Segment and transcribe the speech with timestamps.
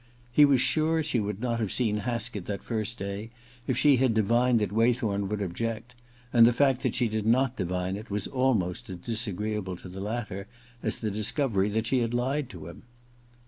[0.31, 3.29] He was sure she would not have seen Haskett that first day
[3.67, 5.93] if she had divined that Waythorn would object,
[6.33, 10.01] and the fact that she did not divine it was almost as disagreeable to the
[10.01, 10.47] latter
[10.81, 12.81] as the discovery that she had lied to him.